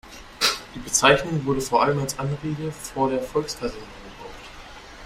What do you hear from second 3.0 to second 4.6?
der Volksversammlung gebraucht.